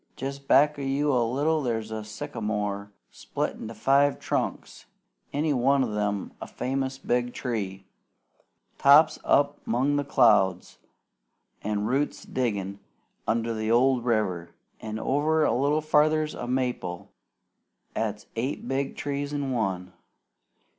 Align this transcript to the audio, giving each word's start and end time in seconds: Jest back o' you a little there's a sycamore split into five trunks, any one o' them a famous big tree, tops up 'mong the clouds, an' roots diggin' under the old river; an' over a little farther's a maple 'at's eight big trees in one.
Jest 0.15 0.47
back 0.47 0.79
o' 0.79 0.81
you 0.81 1.13
a 1.13 1.21
little 1.23 1.61
there's 1.61 1.91
a 1.91 2.03
sycamore 2.03 2.91
split 3.11 3.55
into 3.57 3.75
five 3.75 4.19
trunks, 4.19 4.87
any 5.31 5.53
one 5.53 5.83
o' 5.83 5.91
them 5.91 6.31
a 6.41 6.47
famous 6.47 6.97
big 6.97 7.35
tree, 7.35 7.85
tops 8.79 9.19
up 9.23 9.61
'mong 9.63 9.97
the 9.97 10.03
clouds, 10.03 10.79
an' 11.61 11.85
roots 11.85 12.25
diggin' 12.25 12.79
under 13.27 13.53
the 13.53 13.69
old 13.69 14.03
river; 14.03 14.55
an' 14.79 14.97
over 14.97 15.43
a 15.43 15.53
little 15.53 15.81
farther's 15.81 16.33
a 16.33 16.47
maple 16.47 17.11
'at's 17.95 18.25
eight 18.35 18.67
big 18.67 18.95
trees 18.97 19.31
in 19.31 19.51
one. 19.51 19.93